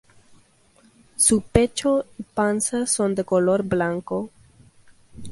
Su 1.15 1.41
pecho 1.43 2.05
y 2.17 2.23
panza 2.23 2.87
son 2.87 3.13
de 3.13 3.23
color 3.23 3.61
blanco. 3.61 4.31